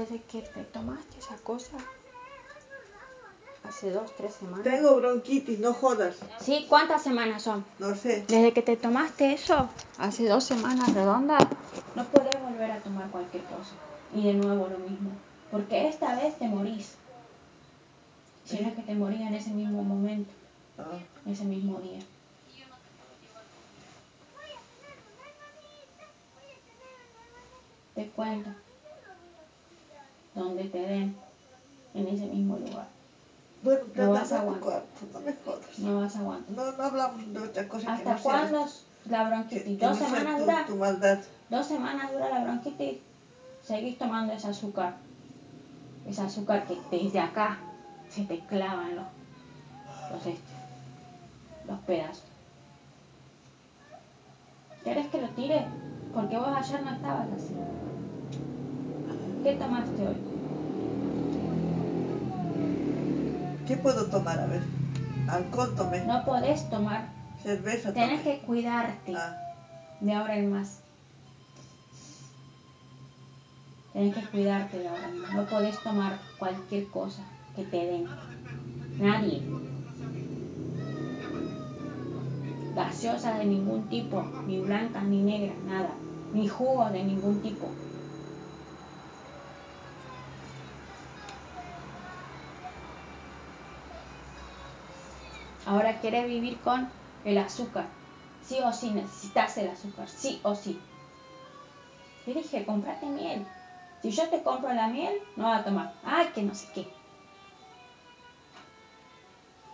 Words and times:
Desde 0.00 0.22
que 0.22 0.40
te 0.40 0.64
tomaste 0.64 1.18
esa 1.18 1.36
cosa, 1.44 1.76
hace 3.68 3.90
dos, 3.90 4.10
tres 4.16 4.32
semanas. 4.32 4.64
Tengo 4.64 4.96
bronquitis, 4.96 5.58
no 5.58 5.74
jodas. 5.74 6.16
¿Sí? 6.40 6.64
¿Cuántas 6.70 7.02
semanas 7.02 7.42
son? 7.42 7.66
No 7.78 7.94
sé. 7.94 8.24
Desde 8.26 8.54
que 8.54 8.62
te 8.62 8.78
tomaste 8.78 9.34
eso, 9.34 9.68
hace 9.98 10.26
dos 10.26 10.44
semanas 10.44 10.94
redondas, 10.94 11.46
no 11.94 12.02
podés 12.04 12.40
volver 12.40 12.70
a 12.70 12.80
tomar 12.80 13.10
cualquier 13.10 13.42
cosa. 13.44 13.74
Y 14.14 14.24
de 14.24 14.32
nuevo 14.32 14.68
lo 14.68 14.78
mismo. 14.78 15.10
Porque 15.50 15.88
esta 15.88 16.16
vez 16.16 16.38
te 16.38 16.48
morís. 16.48 16.94
Si 18.46 18.58
no 18.58 18.68
es 18.68 18.74
que 18.74 18.82
te 18.82 18.94
morís 18.94 19.20
en 19.20 19.34
ese 19.34 19.50
mismo 19.50 19.82
momento, 19.82 20.32
Ah, 20.78 20.98
ese 21.26 21.44
mismo 21.44 21.78
día. 21.80 22.00
Te 27.94 28.06
cuento. 28.12 28.48
Donde 30.60 30.72
te 30.78 30.86
den, 30.86 31.16
en 31.94 32.06
ese 32.08 32.26
mismo 32.26 32.58
lugar. 32.58 32.86
Bueno, 33.62 33.80
No 33.94 34.10
vas 34.10 34.30
a 34.32 34.40
aguantar. 34.40 34.82
no 35.12 35.20
me 35.20 35.32
jodas. 35.32 35.78
No 35.78 36.00
vas 36.00 36.16
a 36.16 36.18
aguantar. 36.18 36.54
No, 36.54 36.72
no 36.72 36.84
hablamos 36.84 37.32
de 37.32 37.40
otra 37.40 37.66
cosa 37.68 37.86
que 37.86 37.92
¿Hasta 37.92 38.14
no 38.16 38.22
cuándo 38.22 38.66
la 39.08 39.24
bronquitis? 39.28 39.78
que 39.78 39.86
¿Dos 39.86 39.98
no 40.00 40.06
semanas 40.06 40.36
tu- 40.36 40.42
dura? 40.42 40.64
Tu 40.66 40.76
maldad. 40.76 41.18
Dos 41.48 41.66
semanas 41.66 42.12
dura 42.12 42.28
la 42.28 42.44
bronquitis, 42.44 42.98
seguís 43.62 43.96
tomando 43.98 44.34
ese 44.34 44.48
azúcar. 44.48 44.96
Ese 46.06 46.20
azúcar 46.22 46.66
que 46.66 46.78
desde 46.90 47.20
acá 47.20 47.58
se 48.10 48.24
te 48.24 48.38
clavan 48.40 48.96
los, 48.96 49.06
los, 50.12 50.26
este, 50.26 50.52
los 51.66 51.78
pedazos. 51.80 52.24
¿Querés 54.84 55.06
que 55.08 55.20
lo 55.22 55.28
tire? 55.30 55.64
Porque 56.12 56.36
vos 56.36 56.48
ayer 56.54 56.82
no 56.82 56.90
estabas 56.90 57.28
así. 57.32 57.54
¿Qué 59.42 59.54
tomaste 59.54 60.06
hoy? 60.06 60.16
¿Qué 63.70 63.76
puedo 63.76 64.06
tomar? 64.06 64.36
A 64.40 64.46
ver. 64.46 64.62
Alcohol 65.28 65.72
tomé. 65.76 66.04
No 66.04 66.24
podés 66.24 66.68
tomar. 66.68 67.08
Cerveza 67.40 67.92
tomé. 67.92 68.20
que 68.20 68.38
cuidarte 68.40 69.14
Ah, 69.14 69.36
de 70.00 70.12
ahora 70.12 70.38
en 70.38 70.50
más. 70.50 70.80
Tenés 73.92 74.16
que 74.16 74.22
cuidarte 74.22 74.80
de 74.80 74.88
ahora 74.88 75.08
en 75.08 75.20
más. 75.20 75.34
No 75.34 75.46
podés 75.46 75.78
tomar 75.84 76.18
cualquier 76.40 76.88
cosa 76.88 77.22
que 77.54 77.62
te 77.62 77.76
den. 77.76 78.08
Nadie. 78.98 79.40
Gaseosas 82.74 83.38
de 83.38 83.44
ningún 83.44 83.88
tipo, 83.88 84.24
ni 84.48 84.58
blancas 84.58 85.04
ni 85.04 85.22
negras, 85.22 85.56
nada. 85.64 85.90
Ni 86.34 86.48
jugos 86.48 86.90
de 86.90 87.04
ningún 87.04 87.40
tipo. 87.40 87.68
Ahora 95.66 96.00
quieres 96.00 96.26
vivir 96.26 96.60
con 96.60 96.90
el 97.24 97.38
azúcar. 97.38 97.86
Sí 98.42 98.58
o 98.64 98.72
sí 98.72 98.90
necesitas 98.90 99.56
el 99.58 99.68
azúcar, 99.68 100.08
sí 100.08 100.40
o 100.42 100.54
sí. 100.54 100.80
Te 102.24 102.34
dije, 102.34 102.64
comprate 102.64 103.06
miel. 103.06 103.46
Si 104.02 104.10
yo 104.10 104.28
te 104.28 104.42
compro 104.42 104.72
la 104.72 104.88
miel, 104.88 105.20
no 105.36 105.44
vas 105.44 105.60
a 105.60 105.64
tomar. 105.64 105.92
Ay, 106.04 106.28
que 106.34 106.42
no 106.42 106.54
sé 106.54 106.66
qué. 106.74 106.88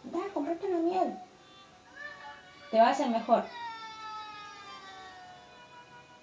Da, 0.04 0.18
comprate 0.34 0.66
una 0.66 0.78
miel. 0.78 1.18
Te 2.70 2.78
va 2.78 2.88
a 2.88 2.90
hacer 2.90 3.08
mejor. 3.08 3.44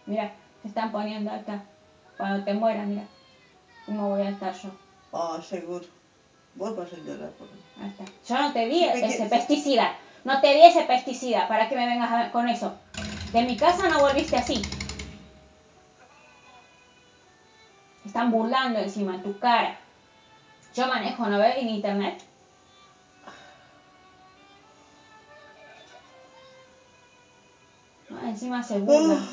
Mira, 0.05 0.33
te 0.61 0.67
están 0.67 0.91
poniendo 0.91 1.31
acá. 1.31 1.63
Cuando 2.17 2.43
te 2.43 2.53
mueras, 2.53 2.87
mira. 2.87 3.07
¿Cómo 3.85 4.09
voy 4.09 4.21
a 4.21 4.29
estar 4.29 4.53
yo? 4.53 4.69
ah, 5.13 5.39
seguro. 5.41 5.85
Vos 6.55 6.75
vas 6.75 6.91
a 6.93 6.97
llorar 6.97 7.31
por 7.31 7.47
mí. 7.51 7.59
Ahí 7.81 7.89
está. 7.89 8.05
Yo 8.27 8.41
no 8.41 8.53
te 8.53 8.67
di 8.67 8.83
ese 8.83 8.99
quieres. 9.07 9.29
pesticida. 9.29 9.95
No 10.23 10.39
te 10.39 10.53
di 10.53 10.61
ese 10.63 10.83
pesticida 10.83 11.47
para 11.47 11.67
que 11.67 11.75
me 11.75 11.85
vengas 11.87 12.11
a- 12.11 12.31
con 12.31 12.47
eso. 12.47 12.73
De 13.31 13.41
mi 13.41 13.57
casa 13.57 13.89
no 13.89 13.99
volviste 14.01 14.37
así. 14.37 14.61
Están 18.05 18.31
burlando 18.31 18.79
encima 18.79 19.15
en 19.15 19.23
tu 19.23 19.37
cara. 19.39 19.79
Yo 20.75 20.87
manejo, 20.87 21.25
¿no 21.27 21.39
ves? 21.39 21.57
En 21.57 21.69
internet. 21.69 22.23
No, 28.09 28.27
encima 28.27 28.61
se 28.63 28.79
burlan. 28.79 29.27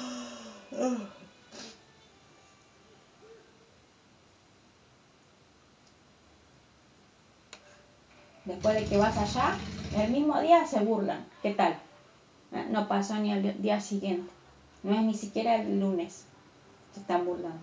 Después 8.44 8.74
de 8.74 8.86
que 8.86 8.96
vas 8.96 9.16
allá, 9.16 9.58
el 9.92 10.10
mismo 10.10 10.40
día 10.40 10.66
se 10.66 10.80
burlan. 10.80 11.26
¿Qué 11.42 11.52
tal? 11.52 11.72
¿Eh? 12.52 12.66
No 12.70 12.88
pasó 12.88 13.16
ni 13.16 13.32
al 13.32 13.60
día 13.60 13.80
siguiente. 13.80 14.30
No 14.82 14.94
es 14.94 15.02
ni 15.02 15.14
siquiera 15.14 15.56
el 15.56 15.78
lunes. 15.78 16.24
Se 16.94 17.00
están 17.00 17.24
burlando. 17.26 17.60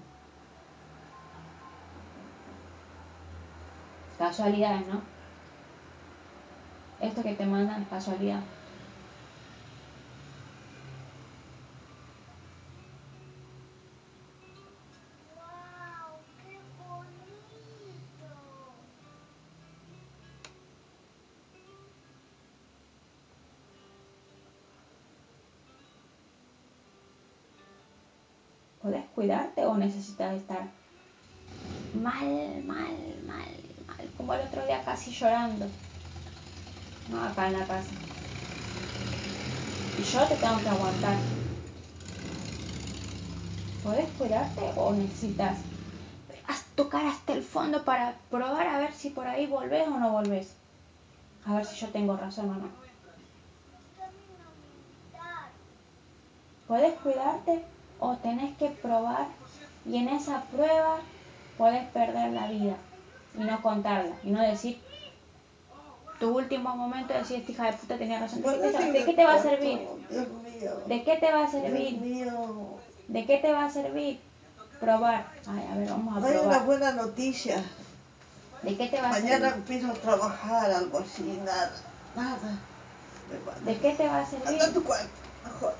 Casualidades, 4.17 4.87
¿no? 4.87 5.01
Esto 6.99 7.21
que 7.21 7.35
te 7.35 7.45
mandan 7.45 7.83
es 7.83 7.87
casualidad. 7.87 8.41
¿Podés 28.87 29.05
cuidarte 29.15 29.65
o 29.65 29.75
necesitas 29.75 30.33
estar 30.33 30.63
mal, 31.91 32.63
mal, 32.63 32.95
mal, 33.27 33.51
mal? 33.85 34.13
Como 34.15 34.33
el 34.33 34.47
otro 34.47 34.65
día 34.65 34.81
casi 34.85 35.11
llorando. 35.11 35.69
No, 37.09 37.21
acá 37.21 37.47
en 37.47 37.59
la 37.59 37.67
casa. 37.67 37.95
Y 39.97 40.03
yo 40.03 40.25
te 40.29 40.37
tengo 40.37 40.61
que 40.63 40.69
aguantar. 40.69 41.19
¿Podés 43.83 44.07
cuidarte 44.11 44.61
o 44.77 44.93
necesitas 44.93 45.65
tocar 46.75 47.05
hasta 47.07 47.33
el 47.33 47.43
fondo 47.43 47.83
para 47.83 48.15
probar 48.29 48.67
a 48.67 48.79
ver 48.79 48.93
si 48.93 49.09
por 49.09 49.27
ahí 49.27 49.47
volvés 49.47 49.85
o 49.85 49.99
no 49.99 50.13
volvés? 50.13 50.55
A 51.45 51.55
ver 51.55 51.65
si 51.65 51.75
yo 51.75 51.89
tengo 51.89 52.15
razón 52.15 52.51
o 52.51 52.55
no. 52.55 52.69
¿Podés 56.67 56.93
cuidarte 56.99 57.76
o 57.99 58.15
tenés 58.17 58.55
que 58.57 58.69
probar 58.69 59.27
y 59.85 59.97
en 59.97 60.09
esa 60.09 60.43
prueba 60.43 60.97
podés 61.57 61.85
perder 61.89 62.31
la 62.31 62.47
vida 62.47 62.75
y 63.37 63.43
no 63.43 63.61
contarla 63.61 64.15
y 64.23 64.29
no 64.31 64.41
decir 64.41 64.79
tu 66.19 66.35
último 66.35 66.75
momento 66.75 67.13
decir 67.13 67.39
esta 67.39 67.51
hija 67.51 67.65
de 67.65 67.73
puta 67.73 67.97
tenía 67.97 68.19
razón? 68.19 68.41
¿De 68.41 68.49
qué 68.59 68.71
te, 68.71 68.91
de 68.91 69.05
qué 69.05 69.13
te 69.13 69.23
va 69.25 69.33
a 69.35 69.41
servir? 69.41 69.79
¿De 70.87 71.03
qué 71.03 71.17
te 71.17 71.31
va 71.31 71.43
a 71.43 71.47
servir? 71.51 71.99
¿De 73.07 73.25
qué 73.25 73.37
te 73.37 73.51
va 73.51 73.65
a 73.65 73.69
servir? 73.69 74.19
Probar. 74.79 75.25
Ay, 75.47 75.67
a 75.71 75.75
ver, 75.75 75.89
vamos 75.89 76.17
a 76.17 76.19
No 76.19 76.25
hay 76.25 76.33
una 76.33 76.41
probar. 76.41 76.65
buena 76.65 76.91
noticia. 76.91 77.63
¿De 78.63 78.75
qué 78.75 78.87
te 78.87 78.99
va 79.01 79.09
a 79.09 79.11
Mañana 79.11 79.49
servir? 79.49 79.53
empiezo 79.53 79.91
a 79.91 79.93
trabajar, 79.93 80.71
algo 80.71 80.99
así, 80.99 81.39
nada. 81.45 81.71
Nada. 82.15 82.57
¿De 83.65 83.77
qué 83.77 83.93
te 83.93 84.07
va 84.07 84.17
a 84.17 84.25
Anda 84.25 84.37
a 84.37 84.59
servir? 84.59 84.73
tu 84.73 84.83
cuarto, 84.83 85.07
no 85.45 85.51
jodas. 85.59 85.77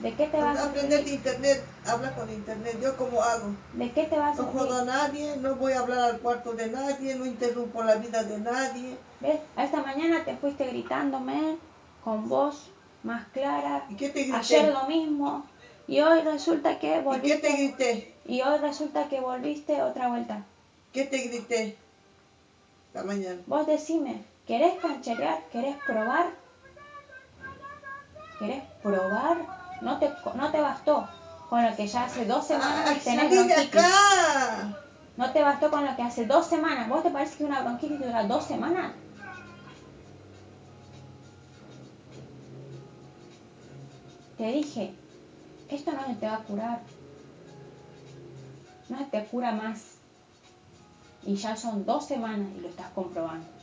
¿De 0.00 0.14
qué 0.14 0.26
te 0.26 0.36
va 0.36 0.50
a 0.50 0.64
aprender 0.66 1.04
de 1.04 1.10
internet, 1.10 1.64
habla 1.86 2.14
con 2.14 2.30
internet. 2.30 2.78
¿Yo 2.82 2.96
cómo 2.96 3.22
hago? 3.22 3.54
¿De 3.72 3.90
qué 3.92 4.04
te 4.04 4.18
va 4.18 4.28
a 4.28 4.34
No 4.34 4.44
jodo 4.44 4.82
a 4.82 4.84
nadie, 4.84 5.36
no 5.38 5.54
voy 5.54 5.72
a 5.72 5.80
hablar 5.80 5.98
al 6.00 6.18
cuarto 6.18 6.52
de 6.52 6.68
nadie, 6.68 7.14
no 7.14 7.24
interrumpo 7.24 7.82
la 7.82 7.94
vida 7.94 8.22
de 8.22 8.38
nadie. 8.38 8.98
¿Ves? 9.20 9.40
Esta 9.56 9.82
mañana 9.82 10.22
te 10.24 10.36
fuiste 10.36 10.66
gritándome 10.66 11.56
con 12.04 12.28
voz 12.28 12.70
más 13.02 13.26
clara. 13.28 13.86
¿Y 13.88 13.96
qué 13.96 14.10
te 14.10 14.24
grité? 14.24 14.36
Ayer 14.36 14.72
lo 14.72 14.86
mismo. 14.86 15.46
Y 15.88 16.00
hoy 16.00 16.20
resulta 16.20 16.78
que 16.78 16.88
¿Y 16.88 16.90
qué 16.90 16.98
te 16.98 17.02
volviste. 17.04 17.52
grité? 17.52 18.14
Y 18.26 18.42
hoy 18.42 18.58
resulta 18.58 19.08
que 19.08 19.20
volviste 19.20 19.82
otra 19.82 20.08
vuelta. 20.08 20.44
¿Qué 20.92 21.04
te 21.04 21.18
grité? 21.18 21.76
La 22.92 23.02
mañana. 23.02 23.40
Vos 23.46 23.66
decime, 23.66 24.24
¿querés 24.46 24.74
cancherear? 24.80 25.42
¿Querés 25.52 25.76
probar? 25.86 26.26
¿Querés 28.38 28.62
probar? 28.82 29.55
No 29.80 29.98
te, 29.98 30.12
no 30.34 30.50
te 30.50 30.60
bastó 30.60 31.08
con 31.50 31.64
lo 31.64 31.76
que 31.76 31.86
ya 31.86 32.04
hace 32.04 32.24
dos 32.24 32.46
semanas 32.46 32.86
¡Ay, 32.86 33.00
tenés 33.04 33.30
bronquitis. 33.30 33.68
acá! 33.68 34.76
No 35.16 35.30
te 35.32 35.42
bastó 35.42 35.70
con 35.70 35.84
lo 35.84 35.94
que 35.96 36.02
hace 36.02 36.26
dos 36.26 36.46
semanas. 36.46 36.88
¿Vos 36.88 37.02
te 37.02 37.10
parece 37.10 37.36
que 37.38 37.44
una 37.44 37.62
bronquitis 37.62 38.00
dura 38.00 38.24
dos 38.24 38.44
semanas? 38.44 38.92
Te 44.36 44.52
dije, 44.52 44.94
esto 45.70 45.92
no 45.92 46.06
se 46.06 46.14
te 46.14 46.26
va 46.26 46.34
a 46.34 46.42
curar. 46.44 46.80
No 48.88 49.06
te 49.06 49.24
cura 49.26 49.52
más. 49.52 49.96
Y 51.24 51.34
ya 51.36 51.56
son 51.56 51.84
dos 51.86 52.06
semanas 52.06 52.48
y 52.56 52.60
lo 52.60 52.68
estás 52.68 52.88
comprobando. 52.90 53.55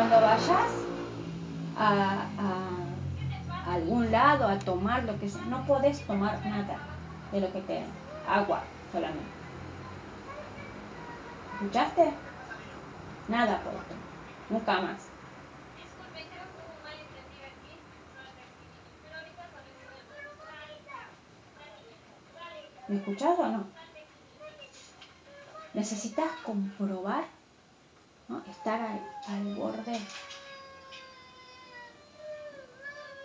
Cuando 0.00 0.18
vayas 0.18 0.72
a, 1.76 2.24
a 3.66 3.74
algún 3.74 4.10
lado 4.10 4.48
a 4.48 4.58
tomar 4.58 5.04
lo 5.04 5.18
que 5.18 5.28
sea, 5.28 5.42
no 5.42 5.66
podés 5.66 6.00
tomar 6.06 6.40
nada 6.46 6.78
de 7.30 7.40
lo 7.42 7.52
que 7.52 7.60
te. 7.60 7.84
Agua 8.26 8.62
solamente. 8.90 9.20
¿Escuchaste? 11.52 12.14
Nada 13.28 13.60
podés 13.62 13.86
tomar. 13.88 14.02
Nunca 14.48 14.80
más. 14.80 15.06
¿Me 22.88 22.96
escuchás 22.96 23.38
o 23.38 23.46
no? 23.48 23.64
Necesitas 25.74 26.30
comprobar, 26.42 27.24
¿no? 28.30 28.42
estar 28.50 28.80
al, 28.80 29.00
al 29.28 29.54
borde. 29.56 29.98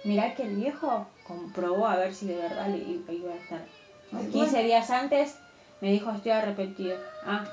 Mirá 0.04 0.36
que 0.36 0.44
el 0.44 0.56
viejo 0.56 1.08
comprobó 1.26 1.88
a 1.88 1.96
ver 1.96 2.14
si 2.14 2.28
de 2.28 2.36
verdad 2.36 2.68
le 2.68 2.78
iba 2.78 3.32
a 3.32 3.36
estar. 3.36 3.66
¿no? 4.12 4.20
Igual. 4.20 4.32
15 4.32 4.64
días 4.64 4.90
antes 4.90 5.36
me 5.82 5.92
dijo 5.92 6.12
estoy 6.12 6.32
arrepentido. 6.32 6.98
Ah. 7.24 7.46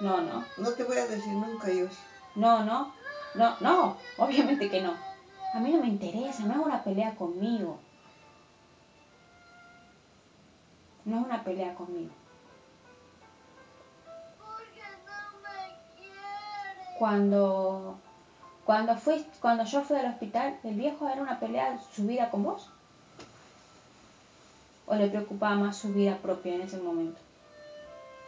No, 0.00 0.20
no. 0.22 0.44
No 0.56 0.70
te 0.70 0.84
voy 0.84 0.96
a 0.96 1.06
decir 1.06 1.32
nunca 1.32 1.70
yo. 1.70 1.86
No, 2.36 2.64
no, 2.64 2.92
no, 3.34 3.56
no, 3.60 3.96
obviamente 4.16 4.70
que 4.70 4.80
no. 4.80 4.94
A 5.52 5.58
mí 5.58 5.72
no 5.72 5.80
me 5.80 5.88
interesa, 5.88 6.44
no 6.44 6.52
es 6.52 6.66
una 6.66 6.84
pelea 6.84 7.14
conmigo. 7.16 7.78
No 11.04 11.20
es 11.20 11.26
una 11.26 11.42
pelea 11.42 11.74
conmigo. 11.74 12.12
Cuando, 17.00 17.94
cuando, 18.66 18.94
fui, 18.94 19.24
cuando 19.40 19.64
yo 19.64 19.80
fui 19.80 19.96
al 19.96 20.04
hospital, 20.12 20.58
¿el 20.62 20.74
viejo 20.74 21.08
era 21.08 21.22
una 21.22 21.40
pelea 21.40 21.78
su 21.96 22.06
vida 22.06 22.28
con 22.30 22.42
vos? 22.42 22.68
¿O 24.84 24.94
le 24.94 25.08
preocupaba 25.08 25.54
más 25.54 25.78
su 25.78 25.94
vida 25.94 26.18
propia 26.18 26.56
en 26.56 26.60
ese 26.60 26.76
momento? 26.76 27.18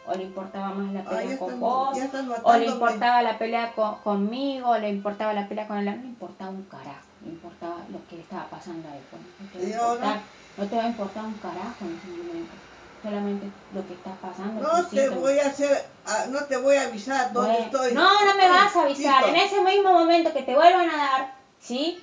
¿O 0.07 0.15
le 0.15 0.23
importaba 0.23 0.73
más 0.73 0.91
la 0.91 1.03
pelea 1.03 1.37
con 1.37 1.59
vos? 1.59 1.99
¿O 2.43 2.57
le 2.57 2.65
importaba 2.65 3.21
la 3.21 3.37
pelea 3.37 3.73
co- 3.75 3.99
conmigo? 4.03 4.69
¿O 4.71 4.77
le 4.79 4.89
importaba 4.89 5.33
la 5.33 5.47
pelea 5.47 5.67
con 5.67 5.77
él? 5.77 5.85
No 5.85 5.91
le 5.95 6.07
importaba 6.07 6.49
un 6.49 6.63
carajo. 6.63 7.07
Le 7.21 7.29
importaba 7.29 7.85
lo 7.91 8.03
que 8.07 8.15
le 8.15 8.21
estaba 8.23 8.49
pasando 8.49 8.89
a 8.89 8.97
él. 8.97 9.03
Bueno, 9.11 9.27
no, 9.37 9.47
te 9.51 9.59
va 9.59 9.63
a 9.65 9.67
Y 9.69 9.73
ahora- 9.73 9.93
importar, 9.93 10.23
no 10.57 10.67
te 10.67 10.75
va 10.77 10.83
a 10.83 10.87
importar 10.87 11.25
un 11.25 11.37
carajo 11.37 11.85
en 11.85 11.95
ese 11.95 12.07
momento. 12.07 12.55
Solamente 13.03 13.51
lo 13.75 13.85
que 13.85 13.93
está 13.95 14.11
pasando. 14.21 14.61
No 14.63 14.85
te 14.85 15.01
síntomas. 15.01 15.19
voy 15.19 15.39
a 15.39 15.47
hacer, 15.47 15.85
ah, 16.05 16.25
no 16.29 16.45
te 16.45 16.55
voy 16.55 16.77
a 16.77 16.83
avisar 16.83 17.33
dónde 17.33 17.51
Bueno, 17.51 17.65
estoy. 17.65 17.93
No, 17.93 18.25
no 18.25 18.35
me 18.35 18.47
vas 18.47 18.73
a 18.77 18.83
avisar. 18.83 19.25
Listo. 19.25 19.27
En 19.27 19.35
ese 19.35 19.61
mismo 19.61 19.91
momento 19.91 20.31
que 20.31 20.43
te 20.43 20.55
vuelvan 20.55 20.89
a 20.89 20.95
dar, 20.95 21.35
¿sí? 21.59 22.01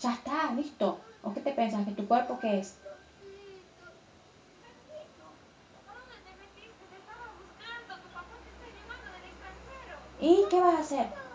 Ya 0.00 0.12
está, 0.12 0.52
listo. 0.54 1.00
¿O 1.24 1.34
qué 1.34 1.40
te 1.40 1.50
piensas? 1.50 1.84
¿Que 1.84 1.90
tu 1.90 2.06
cuerpo 2.06 2.38
qué 2.40 2.60
es? 2.60 2.74
¿A 5.88 5.92
dónde 5.92 6.14
te 6.24 6.30
metiste? 6.38 6.84
Te 6.88 6.96
estaba 6.98 7.34
buscando. 7.42 7.94
Tu 7.96 8.08
papá 8.14 8.38
te 8.44 8.48
está 8.54 8.66
llamando 8.78 9.10
del 9.18 9.24
extranjero. 9.34 9.98
¿Y 10.20 10.48
qué 10.48 10.60
vas 10.60 10.76
a 10.76 10.80
hacer? 10.82 11.27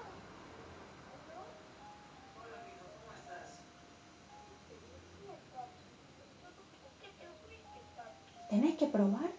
¿Tenés 8.54 8.78
que 8.78 8.86
probar? 8.86 9.32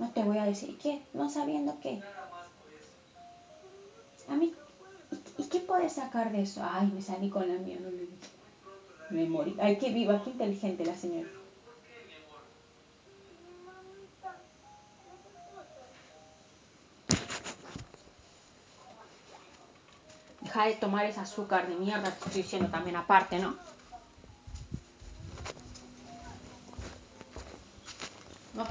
No 0.00 0.10
te 0.10 0.24
voy 0.24 0.38
a 0.38 0.44
decir 0.46 0.76
qué, 0.78 1.00
no 1.14 1.30
sabiendo 1.30 1.78
qué. 1.80 2.02
A 4.28 4.34
mí, 4.34 4.52
¿y, 5.38 5.44
qué 5.44 5.60
puedes 5.60 5.92
sacar 5.92 6.32
de 6.32 6.42
eso? 6.42 6.60
Ay, 6.68 6.90
me 6.92 7.00
salí 7.00 7.30
con 7.30 7.46
la 7.46 7.54
mía. 7.54 7.78
Me 9.10 9.28
morí. 9.28 9.56
Ay, 9.60 9.78
qué 9.78 9.92
viva, 9.92 10.24
qué 10.24 10.30
inteligente 10.30 10.84
la 10.84 10.96
señora. 10.96 11.28
Mamita, 13.64 14.36
¿no 15.06 15.14
te 15.22 15.30
puedo 15.48 15.64
Deja 20.40 20.66
de 20.66 20.74
tomar 20.74 21.06
ese 21.06 21.20
azúcar 21.20 21.68
de 21.68 21.76
mierda, 21.76 22.10
te 22.10 22.24
estoy 22.24 22.42
diciendo 22.42 22.68
también 22.70 22.96
aparte. 22.96 23.38
No 23.38 23.75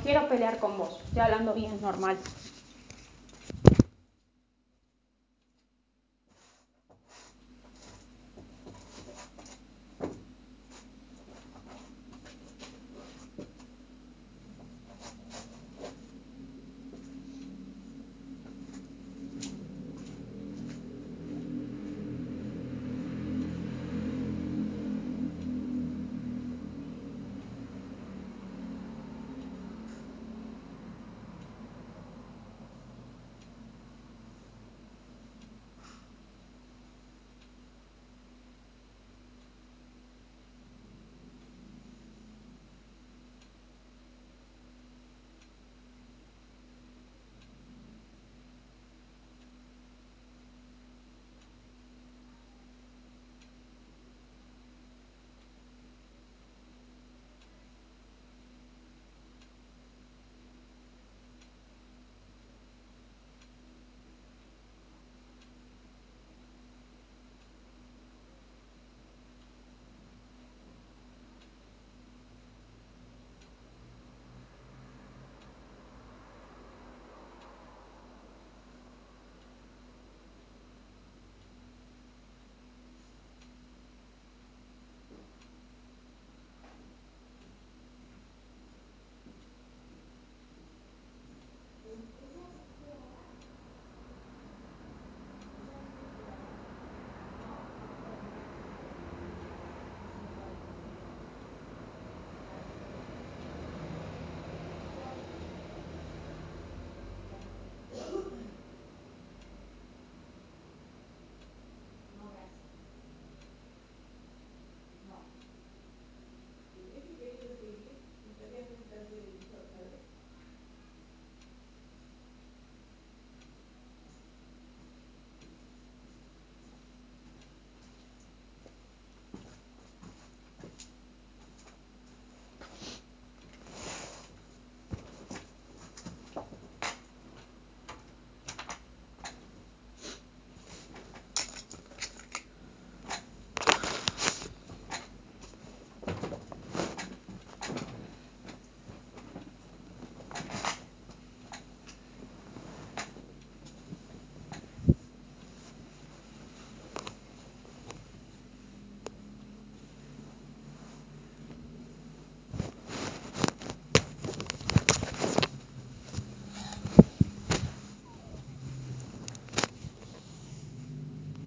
quiero 0.06 0.30
pelear 0.30 0.60
con 0.60 0.78
vos, 0.78 1.02
estoy 1.07 1.24
hablando 1.24 1.56
bien 1.56 1.81
normal. 1.81 2.19